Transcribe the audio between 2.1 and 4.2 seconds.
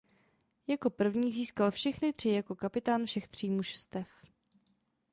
tři jako kapitán všech tří mužstev.